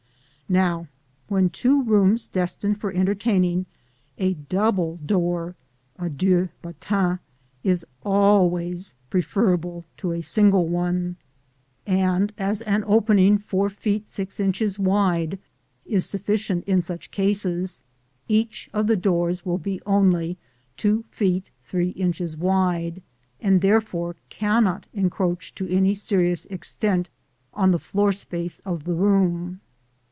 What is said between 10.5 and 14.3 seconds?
one; and as an opening four feet